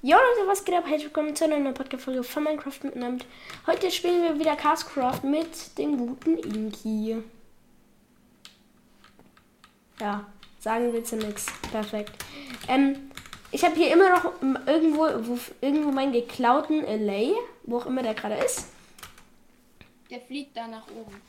[0.00, 0.84] Jo Leute, was geht ab?
[0.86, 3.24] Herzlich willkommen zu einer neuen Podcast-Folge von Minecraft miteinander.
[3.66, 7.20] Heute spielen wir wieder Castcraft mit dem guten Inki.
[9.98, 10.24] Ja,
[10.60, 11.46] sagen willst du nichts.
[11.72, 12.12] Perfekt.
[12.68, 13.10] Ähm,
[13.50, 14.24] ich habe hier immer noch
[14.68, 17.32] irgendwo, wo, irgendwo meinen geklauten LA,
[17.64, 18.68] wo auch immer der gerade ist.
[20.08, 21.20] Der fliegt da nach oben.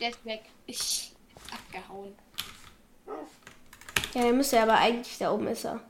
[0.00, 0.44] Der ist weg.
[0.64, 1.12] Ich
[1.52, 2.14] abgehauen.
[4.14, 5.80] Ja, der müsste aber eigentlich da oben ist er.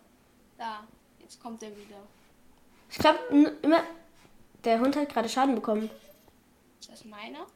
[0.59, 0.83] Da.
[1.33, 1.97] Jetzt kommt er wieder.
[2.91, 3.19] Ich glaube,
[3.63, 3.83] immer.
[4.65, 5.89] Der Hund hat gerade Schaden bekommen.
[6.79, 7.47] Ist das meiner?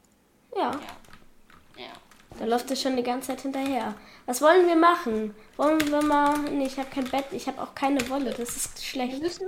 [0.55, 0.71] Ja.
[0.71, 1.83] Ja.
[1.83, 1.91] Ja.
[2.39, 3.93] Da läuft er schon die ganze Zeit hinterher.
[4.25, 5.35] Was wollen wir machen?
[5.57, 6.39] Wollen wir mal.
[6.49, 8.31] Nee, ich habe kein Bett, ich habe auch keine Wolle.
[8.31, 9.21] Das ist Wir schlecht.
[9.21, 9.47] müssen,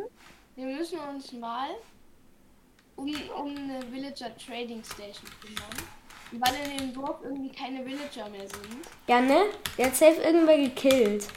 [0.56, 1.70] wir müssen uns mal
[2.96, 5.88] um, um eine Villager Trading Station kümmern.
[6.34, 8.78] Weil in dem Dorf irgendwie keine Villager mehr sind.
[9.08, 9.46] Ja, ne?
[9.76, 11.28] Der hat safe irgendwer gekillt.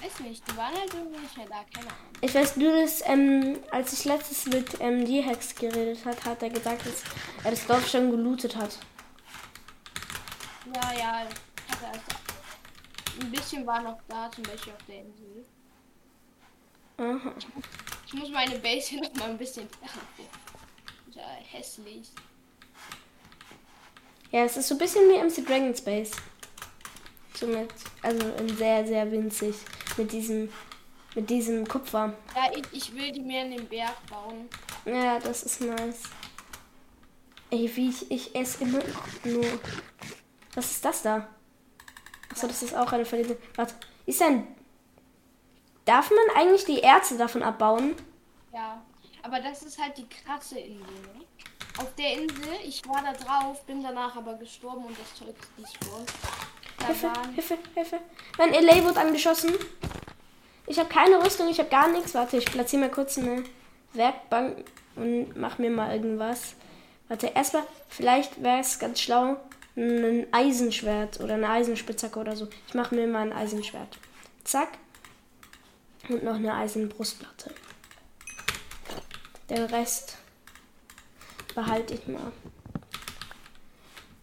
[0.00, 2.12] Weiß nicht, die waren halt irgendwie nicht mehr da, keine Ahnung.
[2.20, 6.50] Ich weiß nur, dass, ähm, als ich letztes mit ähm, D-Hex geredet hat, hat er
[6.50, 7.02] gesagt, dass
[7.42, 8.78] er das Dorf schon gelootet hat.
[10.74, 12.02] Ja, ja, hat er also.
[13.20, 15.44] Ein bisschen war noch da, zum Beispiel auf der Insel.
[16.98, 17.34] Aha.
[18.06, 19.68] Ich muss meine Base hier noch mal ein bisschen.
[21.14, 22.08] Ja, hässlich.
[24.30, 26.12] Ja, es ist so ein bisschen wie MC Dragon Space.
[27.34, 27.70] So mit,
[28.02, 29.54] also in sehr, sehr winzig.
[29.98, 30.48] Mit diesem,
[31.14, 32.14] mit diesem Kupfer.
[32.34, 34.48] Ja, ich, ich will die mehr in den Berg bauen.
[34.84, 36.04] Ja, das ist nice.
[37.50, 38.80] Ey, wie ich, ich esse immer
[39.24, 39.44] nur.
[40.54, 41.28] Was ist das da?
[42.30, 43.36] Achso, das ist auch eine verlierte.
[43.56, 43.74] Warte,
[44.06, 44.46] ist ein.
[45.84, 47.94] Darf man eigentlich die Erze davon abbauen?
[48.52, 48.82] Ja,
[49.22, 50.80] aber das ist halt die krasse Insel.
[50.80, 51.24] Ne?
[51.78, 55.58] Auf der Insel, ich war da drauf, bin danach aber gestorben und das Zeug ist
[55.58, 56.04] nicht vor.
[56.86, 58.00] Hilfe, Hilfe, Hilfe.
[58.38, 59.52] Mein LA wird angeschossen.
[60.66, 62.14] Ich habe keine Rüstung, ich habe gar nichts.
[62.14, 63.44] Warte, ich platziere mal kurz eine
[63.94, 64.64] Werkbank
[64.96, 66.54] und mach mir mal irgendwas.
[67.08, 69.38] Warte, erstmal, vielleicht wäre es ganz schlau,
[69.76, 72.48] ein Eisenschwert oder eine Eisenspitzhacke oder so.
[72.66, 73.98] Ich mache mir mal ein Eisenschwert.
[74.44, 74.68] Zack.
[76.08, 77.54] Und noch eine Eisenbrustplatte.
[79.48, 80.16] Den Rest
[81.54, 82.32] behalte ich mal.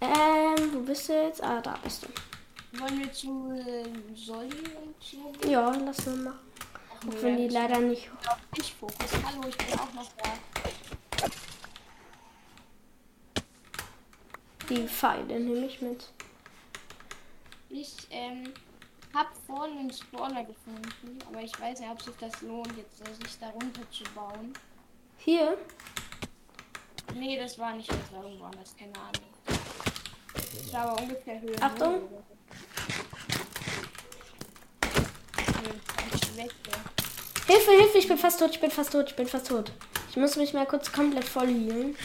[0.02, 1.44] Ähm, wo bist du jetzt?
[1.44, 2.08] Ah, da bist du.
[2.80, 5.50] Wollen wir zu äh, Solly und?
[5.50, 6.40] Ja, lass mal machen.
[6.90, 8.10] Auch wenn die leider nicht.
[8.58, 9.12] Ich Fokus.
[9.26, 10.34] Hallo, ich bin auch noch da.
[14.70, 16.10] Die Pfeile nehme ich mit.
[17.70, 18.54] Ich ähm,
[19.14, 23.14] hab vorhin einen Spawner gefunden, aber ich weiß nicht, ob sich das lohnt, jetzt äh,
[23.14, 24.54] sich da runter zu bauen.
[25.18, 25.58] Hier.
[27.14, 29.35] Nee, das war nicht jetzt irgendwo anders, keine Ahnung.
[30.58, 31.56] Das war ungefähr Höhe.
[31.62, 32.02] Achtung.
[36.38, 37.54] weg, ja.
[37.54, 39.72] Hilfe, Hilfe, ich bin fast tot, ich bin fast tot, ich bin fast tot.
[40.10, 41.96] Ich muss mich mal kurz komplett voll healen.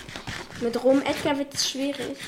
[0.61, 2.19] Mit Rom Edgar wird es schwierig.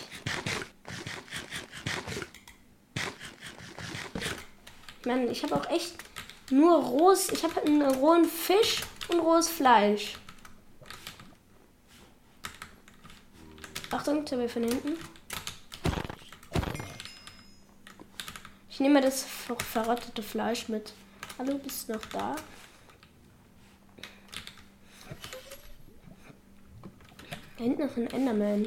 [5.04, 5.94] Mann, ich habe auch echt
[6.50, 7.30] nur rohes.
[7.30, 10.18] Ich habe einen rohen Fisch und rohes Fleisch.
[13.90, 14.96] Achtung, Tabelle von hinten.
[18.82, 20.92] Nehme das ver verrottete Fleisch mit.
[21.38, 22.34] Hallo, bist du noch da?
[27.56, 28.66] Da hinten ist ein Enderman.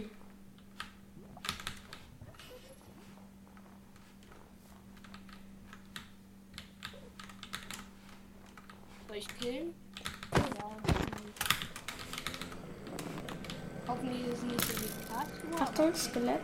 [9.08, 9.76] Soll ich killen?
[10.34, 10.72] Ja.
[13.88, 15.62] Hoffentlich ist nicht so wie Statue.
[15.62, 16.42] Achtung, Skelett.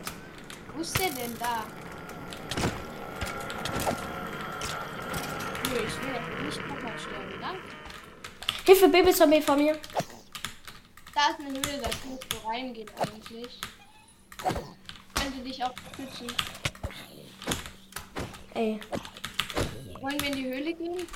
[0.74, 1.64] Wo ist der denn da?
[5.72, 7.40] Nö, ich will dafür nicht nochmal sterben.
[7.40, 7.62] Danke.
[8.64, 9.76] Hilfe, Babyzombie vor mir.
[11.14, 13.60] Da ist eine Höhle, da kannst du reingehen eigentlich.
[15.14, 16.26] Könnte dich auch schützen.
[18.54, 18.80] Ey,
[20.00, 21.06] Wollen wir in die Höhle gehen?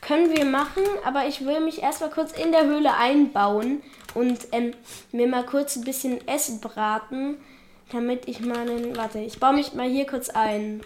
[0.00, 3.82] können wir machen, aber ich will mich erstmal kurz in der Höhle einbauen
[4.14, 4.72] und ähm,
[5.12, 7.36] mir mal kurz ein bisschen Essen braten,
[7.92, 8.96] damit ich mal einen.
[8.96, 10.80] Warte, ich baue mich mal hier kurz ein.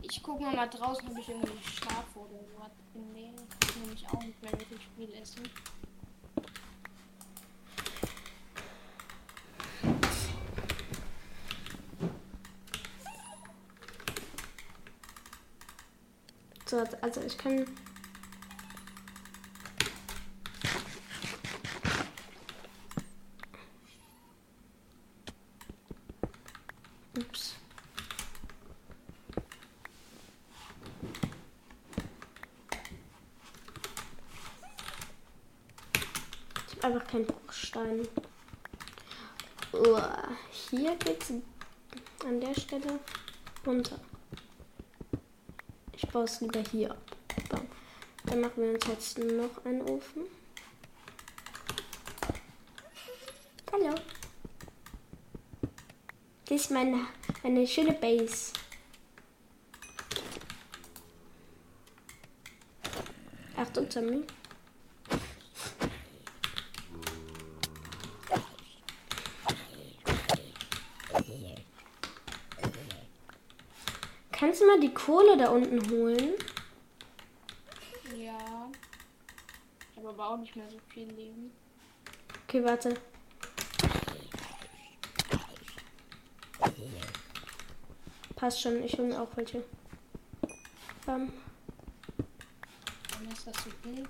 [0.00, 3.32] Ich guck mal mal draußen, ob ich irgendwie Schafe oder so was finde.
[3.62, 5.48] Ich nämlich auch nicht mehr wirklich viel essen.
[16.64, 17.64] So, also ich kann.
[27.16, 27.56] Ups.
[36.86, 38.08] einfach keinen Bruchstein.
[39.78, 40.00] Oh,
[40.50, 41.30] hier geht's
[42.24, 42.98] an der Stelle
[43.66, 44.00] runter.
[45.92, 46.98] Ich baue es lieber hier ab.
[48.24, 50.22] Dann machen wir uns jetzt noch einen Ofen.
[53.70, 53.94] Hallo.
[56.46, 57.06] Das ist meine,
[57.42, 58.52] eine schöne Base.
[63.56, 64.24] Achtung, Zombie.
[74.38, 76.34] Kannst du mal die Kohle da unten holen?
[78.16, 78.70] Ja.
[79.90, 81.50] Ich habe aber auch nicht mehr so viel Leben.
[82.44, 82.94] Okay, warte.
[88.36, 89.64] Passt schon, ich hole mir auch welche.
[91.06, 91.32] Bam.
[93.10, 94.06] Warum ist das so dunkel?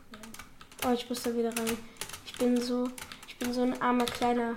[0.84, 1.78] Oh, ich muss da wieder rein.
[2.24, 2.88] Ich bin so,
[3.28, 4.56] ich bin so ein armer kleiner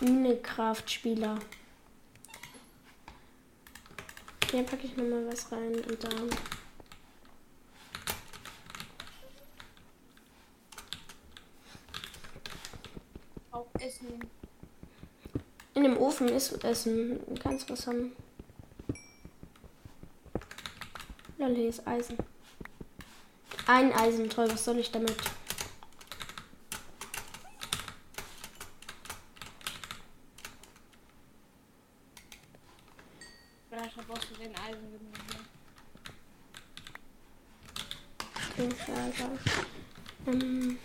[0.00, 1.38] Minecraft-Spieler.
[4.52, 6.28] Hier packe ich nochmal was rein und dann.
[13.50, 14.28] Auch Essen.
[15.72, 17.18] In dem Ofen ist Essen.
[17.26, 18.12] Du kannst was haben.
[21.38, 22.18] Lol, hier ist Eisen.
[23.66, 25.16] Ein Eisen, toll, was soll ich damit?
[33.72, 35.16] Vielleicht brauchst du den Eisen genommen.
[38.84, 39.38] Schade.
[40.26, 40.78] Ähm.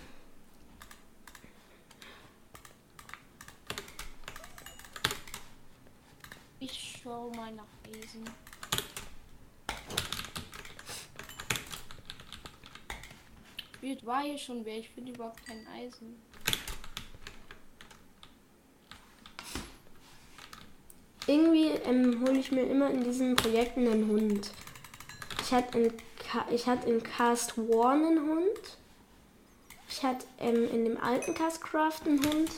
[6.61, 8.23] Ich schau mal nach Eisen.
[13.81, 14.77] Wie alt war hier schon wer?
[14.77, 16.15] Ich finde überhaupt kein Eisen.
[21.27, 24.51] Irgendwie ähm, hole ich mir immer in diesen Projekten einen Hund.
[25.41, 25.93] Ich hatte in,
[26.49, 28.77] ich hatte in Cast One einen Hund.
[29.89, 32.51] Ich hatte ähm, in dem alten Cast Craft einen Hund.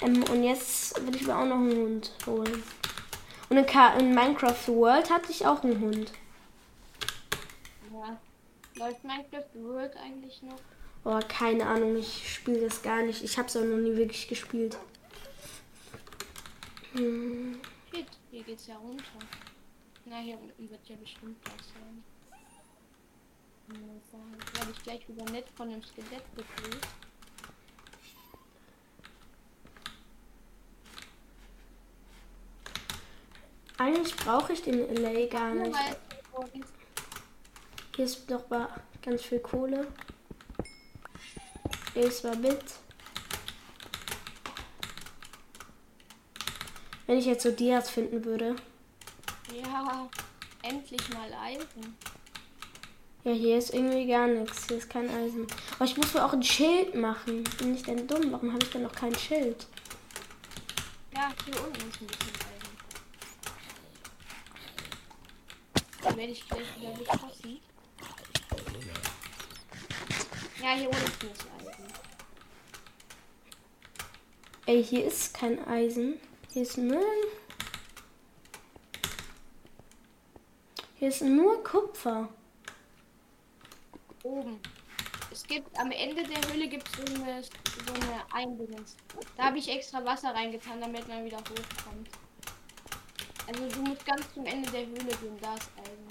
[0.00, 2.62] Ähm, und jetzt will ich mir auch noch einen Hund holen.
[3.48, 6.12] Und in, Ka in Minecraft World hatte ich auch einen Hund.
[7.92, 8.18] Ja.
[8.76, 10.58] Läuft Minecraft World eigentlich noch?
[11.04, 13.22] Oh, keine Ahnung, ich spiele das gar nicht.
[13.22, 14.78] Ich habe es auch noch nie wirklich gespielt.
[16.92, 17.60] Hm.
[17.90, 19.04] Shit, hier geht's ja runter.
[20.04, 22.04] Na, hier unten wird ja bestimmt was sein.
[24.54, 26.88] Werde ich gleich wieder nett von dem Skelett begrüßt.
[33.78, 35.76] Eigentlich brauche ich den LA gar nicht.
[37.96, 38.68] Hier ist doch mal
[39.00, 39.88] ganz viel Kohle.
[41.94, 42.62] Hier ist mal mit.
[47.12, 48.56] Wenn ich jetzt so Dias finden würde.
[49.54, 50.08] Ja,
[50.62, 51.94] endlich mal Eisen.
[53.22, 54.66] Ja, hier ist irgendwie gar nichts.
[54.66, 55.46] Hier ist kein Eisen.
[55.74, 57.44] Aber ich muss mir auch ein Schild machen.
[57.58, 58.32] Bin ich denn dumm?
[58.32, 59.66] Warum habe ich denn noch kein Schild?
[61.14, 62.76] Ja, hier unten ist ein bisschen Eisen.
[66.02, 67.60] Dann werde ich gleich wieder beschossen.
[70.62, 71.92] Ja, hier unten ist Eisen.
[74.64, 76.18] Ey, hier ist kein Eisen.
[76.52, 77.02] Hier ist nur.
[80.98, 82.28] Hier ist nur Kupfer.
[84.22, 84.60] Oben.
[85.30, 88.96] Es gibt am Ende der Höhle gibt es so eine, so eine Eindingens.
[89.38, 92.10] Da habe ich extra Wasser reingetan, damit man wieder hochkommt.
[93.46, 96.08] Also du musst ganz zum Ende der Höhle gehen, da ist Eisen.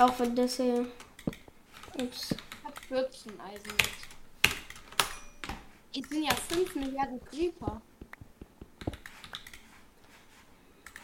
[0.00, 0.84] Auch wenn das hier.
[1.96, 2.32] Ups.
[2.32, 4.13] Ich habe 14 Eisen jetzt.
[5.96, 7.80] Es sind ja 5 Milliarden Creeper.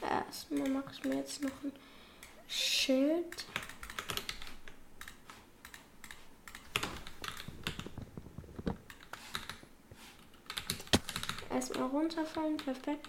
[0.03, 1.73] Erstmal mache ich mir jetzt noch ein
[2.49, 3.45] Schild.
[11.53, 13.07] Erstmal runterfallen, perfekt.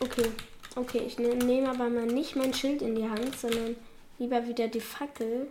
[0.00, 0.30] Okay,
[0.76, 3.76] okay, ich ne- nehme aber mal nicht mein Schild in die Hand, sondern
[4.18, 5.50] lieber wieder die Fackel.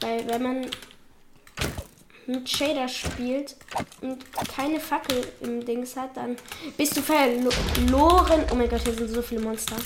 [0.00, 0.66] Weil wenn man
[2.28, 3.56] mit Shader spielt
[4.02, 4.22] und
[4.54, 6.36] keine Fackel im Dings hat, dann
[6.76, 8.44] bist du verloren.
[8.52, 9.76] Oh mein Gott, hier sind so viele Monster.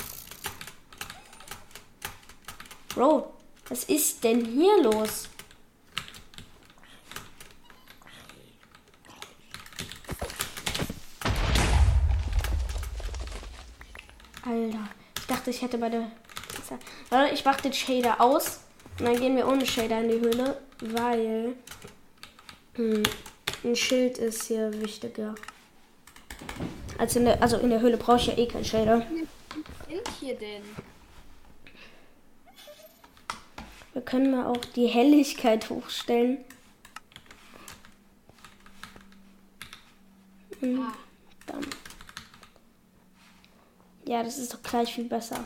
[2.95, 3.33] Bro,
[3.69, 5.29] was ist denn hier los?
[14.45, 16.11] Alter, ich dachte, ich hätte bei der.
[17.09, 18.61] Warte, Ich mach den Shader aus
[18.99, 21.55] Und dann gehen wir ohne Shader in die Höhle, weil
[22.75, 23.03] hm,
[23.65, 25.35] ein Schild ist hier wichtiger.
[26.99, 28.99] Als in der, also in der Höhle brauche ich ja eh kein Shader.
[29.01, 30.63] Was sind hier denn?
[33.93, 36.39] Wir können mal auch die Helligkeit hochstellen.
[40.61, 40.93] Hm, Ah.
[44.07, 45.45] Ja, das ist doch gleich viel besser.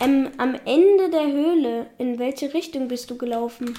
[0.00, 3.76] Ähm, am Ende der Höhle, in welche Richtung bist du gelaufen?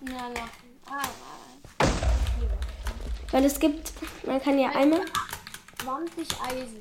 [0.00, 0.65] na, nach.
[3.36, 3.92] Weil es gibt,
[4.24, 5.04] man kann ja einmal.
[5.82, 6.78] 20 Eisen.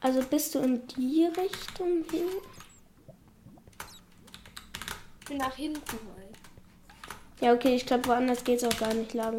[0.00, 2.26] Also bist du in die Richtung hin?
[5.20, 5.80] Ich bin nach hinten
[6.16, 6.36] halt.
[7.40, 9.38] Ja, okay, ich glaube, woanders geht es auch gar nicht lang.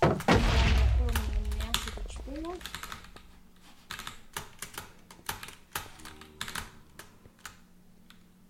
[0.00, 2.54] Irgendeine nervige Spinne.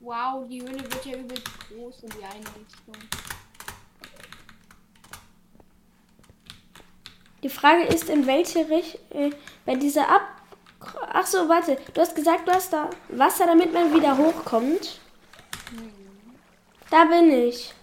[0.00, 2.96] Wow, die Höhle wird ja übel groß in die eine Richtung.
[7.42, 9.00] Die Frage ist, in welche Richtung.
[9.10, 9.30] Äh,
[9.66, 10.22] bei dieser Ab.
[11.12, 11.76] Ach so, warte.
[11.92, 14.98] Du hast gesagt, du hast da Wasser, damit man wieder hochkommt.
[16.90, 17.74] Da bin ich.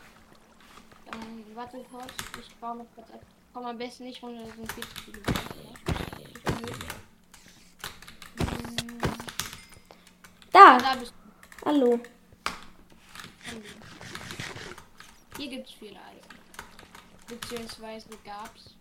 [1.11, 3.19] Dann warte kurz, ich baue noch kurz ab.
[3.53, 5.19] Komm am besten nicht runter, das sind viel zu viele.
[6.61, 6.87] Leute.
[8.39, 8.99] Hm,
[10.51, 10.77] Da.
[10.79, 11.13] Da bist
[11.63, 11.99] Hallo.
[15.37, 16.39] Hier gibt's viel Eisen.
[17.27, 18.75] Beziehungsweise gab's.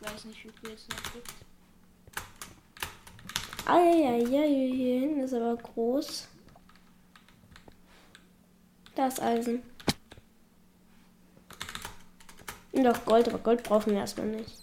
[0.00, 1.34] Weiß nicht, wie viel es noch gibt.
[3.66, 4.24] Eieiei,
[4.74, 6.28] hier hinten ist aber groß.
[8.94, 9.62] Da ist Eisen.
[12.86, 14.62] Auch Gold, aber Gold brauchen wir erstmal nicht.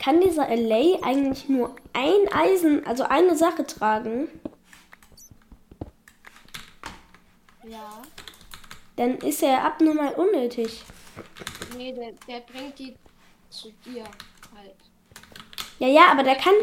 [0.00, 4.28] Kann dieser LA eigentlich nur ein Eisen, also eine Sache tragen?
[7.66, 8.02] Ja.
[8.96, 10.84] Dann ist er abnormal unnötig.
[11.76, 12.94] Nee, der, der bringt die
[13.50, 14.76] zu dir halt.
[15.78, 16.54] Ja, ja, aber der kann,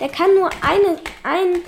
[0.00, 1.62] der kann nur eine, ein,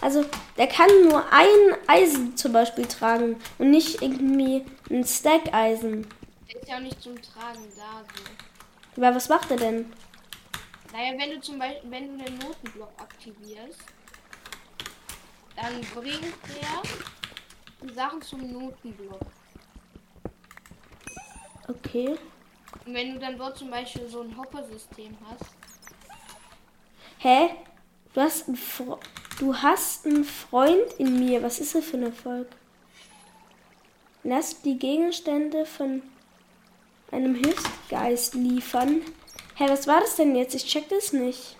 [0.00, 0.24] also
[0.56, 6.06] der kann nur ein Eisen zum Beispiel tragen und nicht irgendwie ein Stack Eisen.
[6.48, 9.00] Der ist ja auch nicht zum Tragen da so.
[9.00, 9.92] Aber was macht er denn?
[10.92, 13.80] Naja, wenn du zum Beispiel, wenn du den Notenblock aktivierst,
[15.56, 16.82] dann bringt der
[17.82, 19.20] die Sachen zum Notenblock.
[21.68, 22.16] Okay.
[22.86, 25.50] Und wenn du dann dort zum Beispiel so ein Hopper-System hast,
[27.18, 27.50] Hä?
[28.12, 28.98] Du hast einen Fre
[29.38, 31.42] du hast einen Freund in mir.
[31.42, 32.48] Was ist das für ein Erfolg?
[34.22, 36.02] Lass die Gegenstände von
[37.10, 39.00] einem Hilfsgeist liefern.
[39.56, 40.54] Hä, was war das denn jetzt?
[40.54, 41.56] Ich check das nicht.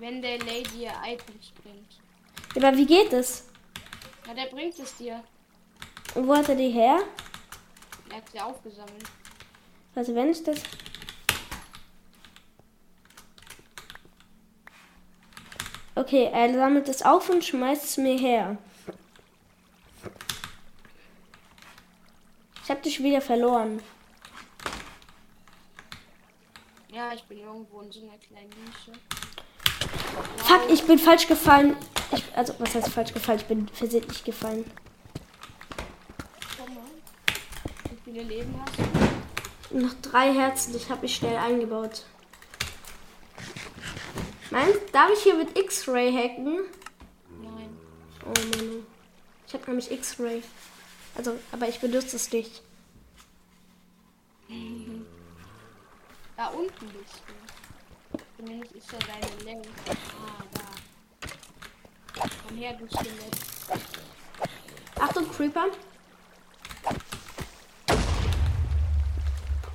[0.00, 1.98] wenn der Lady ihr Items bringt.
[2.56, 3.44] Aber wie geht es?
[4.26, 5.22] Na, der bringt es dir.
[6.14, 7.00] Und wo hat er die her?
[8.18, 9.04] Hat sie aufgesammelt.
[9.94, 10.60] Also wenn ich das.
[15.94, 18.58] Okay, er sammelt es auf und schmeißt es mir her.
[22.64, 23.80] Ich habe dich wieder verloren.
[26.90, 28.92] Ja, ich bin irgendwo in so einer kleinen Nische.
[30.38, 31.76] Fuck, ich bin falsch gefallen.
[32.10, 33.38] Ich, also, was heißt falsch gefallen?
[33.38, 34.68] Ich bin versehentlich gefallen.
[36.58, 36.84] Komm mal.
[37.90, 39.78] Wie viele Leben hast du?
[39.78, 42.06] Noch drei Herzen, ich habe mich schnell eingebaut.
[44.50, 46.60] Meinst, darf ich hier mit X-Ray hacken?
[47.42, 47.78] Nein.
[48.24, 48.86] Oh Mann.
[49.46, 50.42] Ich habe nämlich X-Ray.
[51.16, 52.62] Also, aber ich benutze es nicht.
[56.36, 58.18] Da unten bist du.
[58.38, 59.68] Zumindest ist ja deine Länge.
[59.86, 60.62] Ah, da.
[62.46, 63.36] Komm her, du Skelett.
[64.98, 65.66] Achtung, Creeper.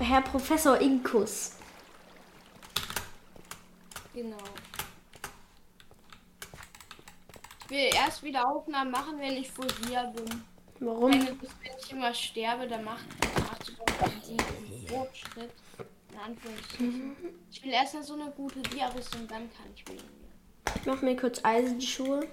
[0.04, 1.54] Herr Professor Inkus.
[4.14, 4.38] Genau.
[7.66, 10.44] Ich will erst wieder Aufnahmen machen, wenn ich vor dir bin.
[10.80, 11.12] Warum?
[11.12, 13.06] Wenn, ich- wenn ich immer sterbe, dann macht,
[14.02, 15.52] einen Fortschritt.
[16.12, 17.16] In Anführungsstrichen.
[17.52, 20.04] Ich will erst mal so eine gute Dia-Rüstung, dann kann ich wählen.
[20.76, 22.28] Ich mach mir kurz Eisenschuhe.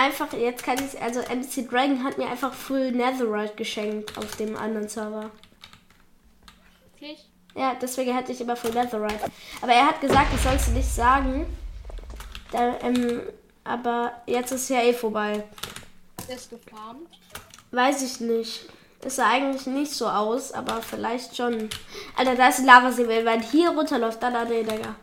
[0.00, 4.56] Einfach, jetzt kann ich, also MC Dragon hat mir einfach Full Netherite geschenkt auf dem
[4.56, 5.30] anderen Server.
[6.92, 7.26] Wirklich?
[7.54, 9.30] Ja, deswegen hatte ich immer Full Netherite.
[9.60, 11.46] Aber er hat gesagt, ich soll es nicht sagen.
[12.52, 13.22] Da, ähm,
[13.64, 15.44] aber jetzt ist ja eh vorbei.
[16.28, 17.08] Es gefarmt?
[17.70, 18.68] Weiß ich nicht.
[19.02, 21.68] Es sah eigentlich nicht so aus, aber vielleicht schon.
[22.16, 23.08] Alter, da ist ein Lavasee.
[23.08, 24.94] Wenn man hier runterläuft, dann hat er Digga.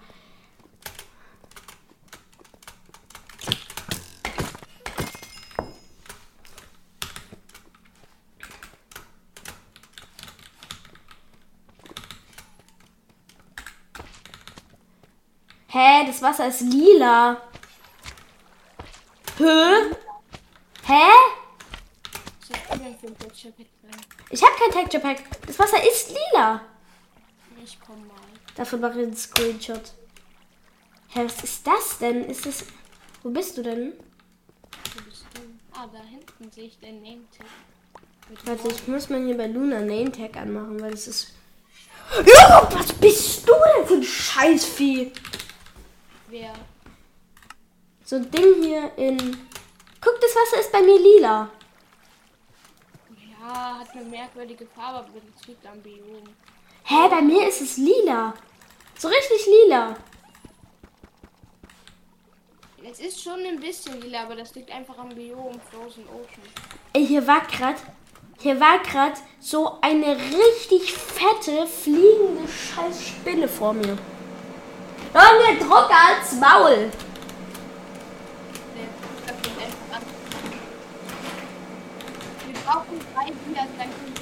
[15.70, 17.38] Hä, das Wasser ist lila.
[19.38, 19.94] Hä?
[20.84, 21.10] Hä?
[24.32, 25.24] Ich habe kein Texture Pack.
[25.46, 26.62] Das Wasser ist lila.
[27.64, 28.16] Ich komm mal.
[28.56, 29.94] Davon mache ich einen Screenshot.
[31.10, 32.26] Hä, was ist das denn?
[32.26, 32.66] Ist das.
[33.22, 33.94] Wo bist du denn?
[34.96, 35.42] Wo bist du?
[35.74, 37.46] Ah, da hinten sehe ich dein Name-Tag.
[38.46, 41.34] Warte, ich muss mal hier bei Luna Name Tag anmachen, weil es ist.
[42.26, 45.12] Ja, was bist du denn für ein Scheißvieh?
[46.40, 46.54] Wer?
[48.06, 49.18] So ein Ding hier in.
[50.00, 51.50] Guck, das Wasser ist bei mir lila.
[53.40, 56.24] Ja, hat eine merkwürdige Farbe, aber das liegt am Biom.
[56.84, 58.36] Hä, bei mir ist es lila.
[59.00, 59.96] So richtig lila.
[62.84, 66.48] Es ist schon ein bisschen lila, aber das liegt einfach am Biom Frozen Ocean.
[66.94, 67.78] Ey, hier war grad.
[68.40, 73.98] Hier war grad so eine richtig fette, fliegende Scheißspinne vor mir.
[75.18, 76.92] Junge, Drucker als Maul.
[78.76, 78.88] Der.
[82.46, 84.14] Wir brauchen drei Dias, dann können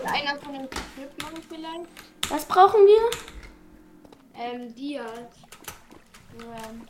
[0.00, 1.88] wir einer von den Clip machen vielleicht?
[2.30, 3.10] Was brauchen wir?
[4.34, 5.06] Ähm, Dias.
[6.40, 6.88] Ähm.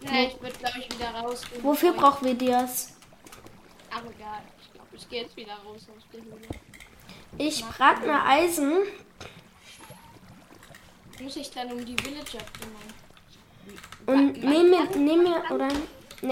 [0.00, 1.62] Ne, ich würde glaube ich wieder rausgehen.
[1.64, 2.92] Wofür brauchen wir Dias?
[3.90, 4.42] Ach egal.
[4.60, 6.46] Ich glaube, ich gehe jetzt wieder raus aus der Höhle.
[7.38, 8.72] Ich brate mir Eisen.
[11.20, 12.94] Muss ich dann um die Villager kümmern?
[14.06, 15.68] Und nehme kann- nehm mir, man kann- oder?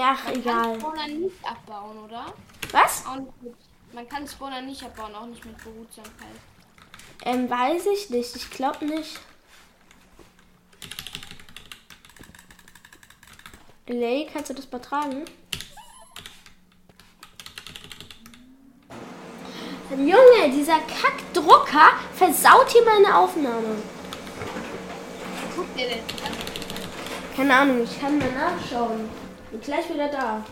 [0.01, 0.79] Ach, Man kann.
[0.79, 2.33] Spawner nicht abbauen, oder?
[2.71, 3.03] Was?
[3.93, 6.27] Man kann Spawner nicht abbauen, auch nicht mit Behutsamkeit.
[7.25, 8.35] Ähm, weiß ich nicht.
[8.35, 9.19] Ich glaube nicht.
[13.87, 15.23] Lay, kannst du das übertragen?
[19.89, 23.77] Junge, dieser Kackdrucker versaut hier meine Aufnahme.
[25.55, 26.37] Guck dir das an.
[27.35, 29.09] Keine Ahnung, ich kann mal nachschauen.
[29.49, 30.43] Bin gleich wieder da.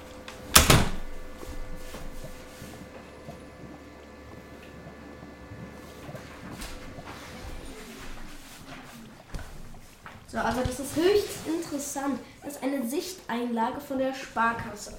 [10.27, 12.19] So, also das ist höchst interessant.
[12.43, 14.93] Das ist eine Sichteinlage von der Sparkasse.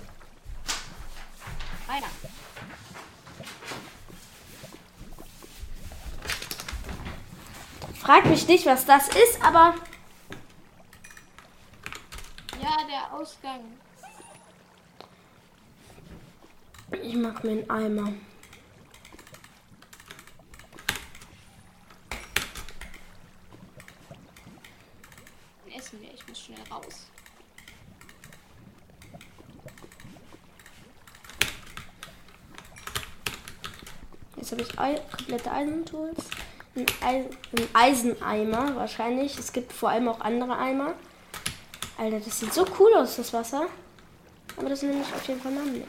[1.87, 2.07] Weiter.
[8.07, 9.75] Frag mich nicht, was das ist, aber
[12.63, 13.63] Ja, der Ausgang.
[17.03, 18.13] ich mach mir einen Eimer.
[25.77, 26.15] Essen wir.
[26.15, 27.07] Ich muss schnell raus.
[34.37, 36.25] Jetzt habe ich Ei komplette Eisentools.
[36.77, 37.25] Ein, Eis
[37.57, 39.39] ein Eiseneimer wahrscheinlich.
[39.39, 40.95] Es gibt vor allem auch andere Eimer.
[41.97, 43.67] Alter, das sieht so cool aus, das Wasser.
[44.57, 45.87] Aber das nehme ich auf jeden Fall mal mit.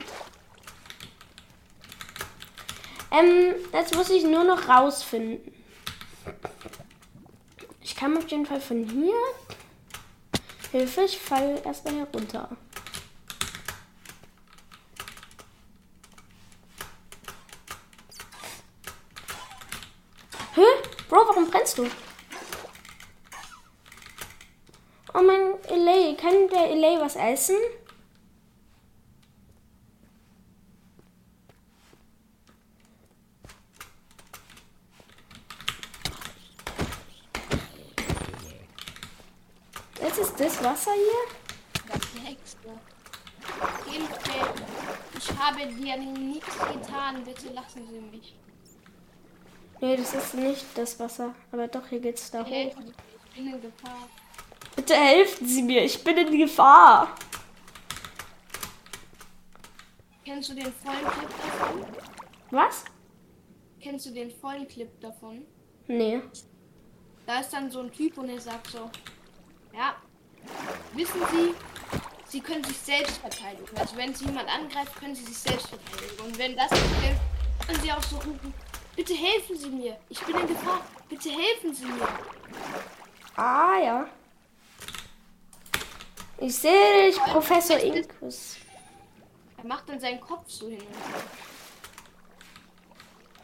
[3.12, 5.54] Ähm, jetzt muss ich nur noch rausfinden.
[7.82, 9.16] Ich kann auf jeden Fall von hier.
[10.72, 12.50] Hilfe, ich falle erstmal herunter.
[20.58, 20.66] Hä?
[21.08, 21.88] Bro, warum brennst du?
[25.14, 27.58] Oh mein Elay, kann der Elay was essen?
[40.02, 41.88] Jetzt ist das Wasser hier?
[41.88, 42.70] Das nächste.
[43.86, 44.66] Hilfe.
[45.20, 47.24] Ich habe dir nichts getan.
[47.24, 48.47] Bitte lassen Sie mich.
[49.80, 51.36] Nee, das ist nicht das Wasser.
[51.52, 52.48] Aber doch, hier geht's da hoch.
[52.48, 52.72] Sie mir.
[52.72, 54.10] Ich bin in Gefahr.
[54.76, 57.16] Bitte helfen Sie mir, ich bin in Gefahr.
[60.24, 61.86] Kennst du den vollen Clip davon?
[62.52, 62.86] Was?
[63.82, 65.46] Kennst du den vollen Clip davon?
[65.88, 66.22] Nee.
[67.26, 68.90] Da ist dann so ein Typ und er sagt so,
[69.74, 69.96] ja,
[70.94, 71.54] wissen Sie,
[72.28, 73.78] Sie können sich selbst verteidigen.
[73.78, 76.22] Also wenn Sie jemand angreift, können Sie sich selbst verteidigen.
[76.26, 77.22] Und wenn das nicht hilft,
[77.66, 78.54] können Sie auch so rufen,
[78.98, 79.98] bitte helfen Sie mir.
[80.10, 80.82] Ich bin in Gefahr.
[81.08, 82.08] Bitte helfen Sie mir.
[83.38, 84.10] Ah, ja.
[86.40, 88.58] Ich sehe dich, Professor Inkus.
[89.58, 90.84] Er macht dann seinen Kopf so hin.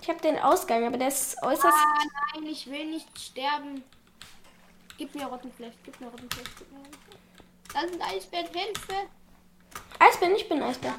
[0.01, 1.65] Ich habe den Ausgang, aber der ist äußerst.
[1.65, 2.03] Ah,
[2.35, 3.83] nein, ich will nicht sterben.
[4.97, 7.19] Gib mir Rottenfleisch, gib mir Rottenfleisch, gib mir Rottenfleisch.
[7.73, 9.07] Das sind Eisbären, Hilfe!
[9.99, 10.95] Eisbär, ich bin Eisbär.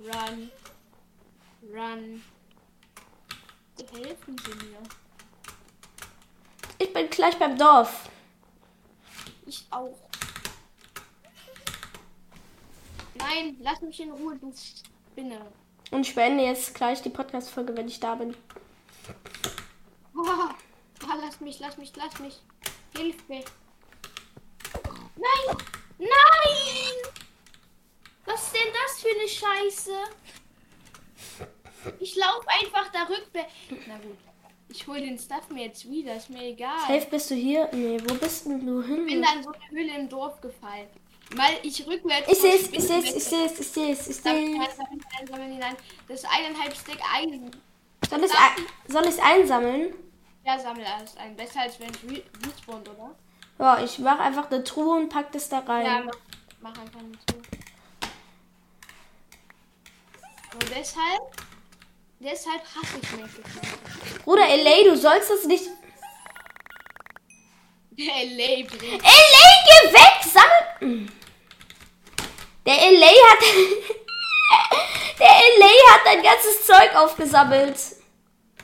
[0.00, 0.50] Run.
[1.72, 2.22] Run.
[3.92, 4.78] Helfen Sie mir.
[6.78, 8.08] Ich bin gleich beim Dorf.
[9.46, 9.96] Ich auch.
[13.14, 15.40] Nein, lass mich in Ruhe, du Spinne.
[15.90, 18.36] Und ich beende jetzt gleich die Podcast-Folge, wenn ich da bin.
[20.16, 20.54] Ah,
[21.20, 22.40] lass mich, lass mich, lass mich.
[22.96, 23.44] Hilf mir.
[25.16, 25.56] Nein!
[25.98, 27.12] Nein!
[28.24, 29.92] Was ist denn das für eine Scheiße?
[32.00, 33.52] Ich laufe einfach da rückwärts.
[33.86, 34.16] Na gut.
[34.68, 36.80] Ich hole den Stuff mir jetzt wieder, ist mir egal.
[36.80, 37.68] Safe, bist du hier?
[37.72, 39.22] Nee, wo bist denn du Ich bin hin?
[39.22, 40.88] da in so eine Höhle im Dorf gefallen.
[41.34, 42.30] Weil ich rückwärts.
[42.30, 44.58] Ich seh's, ich seh's, ich seh's, ich seh's, ich seh's.
[46.08, 47.50] Das ist eineinhalb Stick Eisen.
[48.08, 49.94] Soll ein- soll ich's einsammeln?
[50.44, 51.34] Ja, sammel alles ein.
[51.36, 53.14] Besser als wenn ich re- respawned, oder?
[53.58, 56.04] Ja, ich mach einfach eine Truhe und pack das da Ja, rein.
[56.06, 56.14] mach,
[56.60, 57.36] mach einfach nicht so.
[60.54, 61.22] Und deshalb,
[62.20, 64.22] deshalb hasse ich Minecraft.
[64.24, 65.64] Bruder, LA, du sollst das nicht.
[67.98, 69.02] LA bringt.
[69.02, 70.22] LA, geh weg!
[70.32, 71.06] Sammel.
[72.66, 73.42] Der LA hat.
[75.18, 77.74] Der LA hat dein ganzes Zeug aufgesammelt.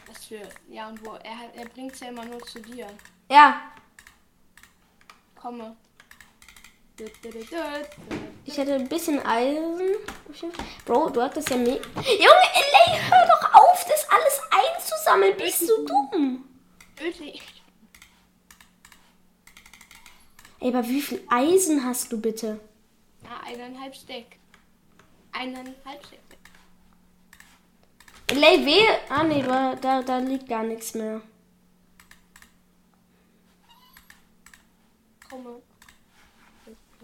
[0.07, 0.41] Was für.
[0.69, 1.15] Ja, und wo?
[1.23, 2.87] Er, hat- er bringt's ja immer nur zu dir.
[3.31, 3.63] Ja,
[5.41, 5.75] Komme.
[8.45, 9.97] ich hätte ein bisschen Eisen.
[10.85, 11.77] Bro, du hattest ja mehr.
[11.97, 13.42] Junge, LA, hör doch
[14.13, 15.37] alles einzusammeln.
[15.37, 16.45] Bist du dumm?
[16.97, 17.43] Wirklich.
[20.61, 22.61] Ey, aber wie viel Eisen hast du bitte?
[23.25, 24.37] Ah, eineinhalb Stack.
[25.33, 26.21] Eineinhalb Stack.
[28.31, 28.87] LA, weh.
[29.09, 31.21] Ah, nee, da, da liegt gar nichts mehr.
[35.29, 35.63] Komme.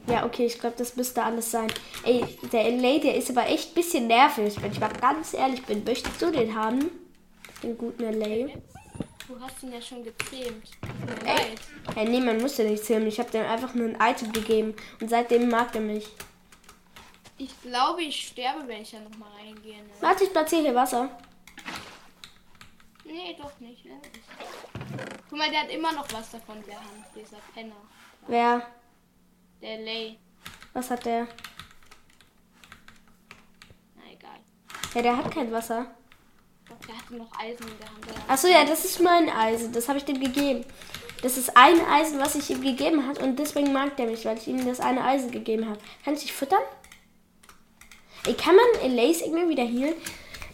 [0.09, 1.71] Ja, okay, ich glaube, das müsste alles sein.
[2.03, 4.61] Ey, der LA, der ist aber echt ein bisschen nervig.
[4.61, 6.91] Wenn ich mal ganz ehrlich bin, möchtest du den haben?
[7.63, 8.55] Den guten LA?
[9.27, 10.71] Du hast ihn ja schon gezähmt.
[11.27, 11.55] Ey.
[11.95, 13.07] Hey, nee, man musste nicht zählen.
[13.07, 14.75] Ich habe dem einfach nur ein Item gegeben.
[15.01, 16.09] Und seitdem mag er mich.
[17.37, 19.77] Ich glaube, ich sterbe, wenn ich da nochmal reingehe.
[19.77, 19.91] Ne?
[20.01, 21.11] Warte, ich platziere hier Wasser.
[23.05, 23.85] Nee, doch nicht.
[23.85, 24.01] Ne?
[25.29, 27.77] Guck mal, der hat immer noch was davon, der Hand, dieser Penner.
[28.27, 28.67] Wer?
[29.61, 30.19] Der Lay.
[30.73, 31.27] Was hat der?
[33.97, 34.39] Na egal.
[34.95, 35.87] Ja, der hat kein Wasser.
[36.69, 38.29] Doch, der hatte noch Eisen in der Hand.
[38.29, 39.73] Achso, ja, das ist mein Eisen.
[39.73, 40.65] Das habe ich dem gegeben.
[41.23, 43.21] Das ist ein Eisen, was ich ihm gegeben habe.
[43.25, 45.81] Und deswegen mag der mich, weil ich ihm das eine Eisen gegeben habe.
[46.05, 46.63] Kann ich dich füttern?
[48.27, 49.95] Ey, kann man Elays irgendwie wieder healen?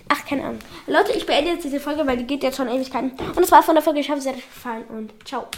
[0.09, 0.61] Ach, keine Ahnung.
[0.87, 3.11] Leute, ich beende jetzt diese Folge, weil die geht jetzt schon Ewigkeiten.
[3.11, 4.01] Und das war von der Folge.
[4.01, 4.85] Ich hoffe, es hat euch gefallen.
[4.85, 5.49] Und ciao.